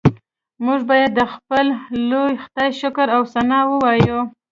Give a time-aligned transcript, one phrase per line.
[0.65, 1.65] موږ باید د خپل
[2.09, 4.19] لوی خدای شکر او ثنا ووایو